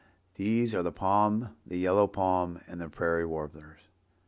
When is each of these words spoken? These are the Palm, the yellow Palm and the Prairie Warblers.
These 0.33 0.73
are 0.73 0.81
the 0.81 0.91
Palm, 0.91 1.55
the 1.63 1.77
yellow 1.77 2.07
Palm 2.07 2.59
and 2.67 2.81
the 2.81 2.89
Prairie 2.89 3.23
Warblers. 3.27 3.81